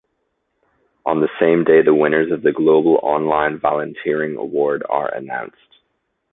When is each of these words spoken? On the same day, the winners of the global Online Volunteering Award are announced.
On 1.05 1.19
the 1.19 1.29
same 1.39 1.63
day, 1.63 1.83
the 1.83 1.93
winners 1.93 2.31
of 2.31 2.41
the 2.41 2.51
global 2.51 2.99
Online 3.03 3.59
Volunteering 3.59 4.35
Award 4.35 4.81
are 4.89 5.13
announced. 5.13 5.77